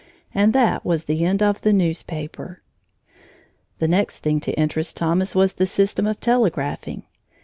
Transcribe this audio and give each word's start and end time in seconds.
And 0.33 0.51
that 0.53 0.83
was 0.83 1.03
the 1.03 1.23
end 1.23 1.43
of 1.43 1.61
the 1.61 1.71
newspaper. 1.71 2.63
The 3.77 3.87
next 3.87 4.17
thing 4.23 4.39
to 4.39 4.51
interest 4.59 4.97
Thomas 4.97 5.35
was 5.35 5.53
the 5.53 5.67
system 5.67 6.07
of 6.07 6.19
telegraphing. 6.19 7.03